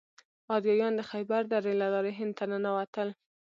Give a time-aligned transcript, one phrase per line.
[0.55, 3.07] آریایان د خیبر درې له لارې هند ته ننوتل.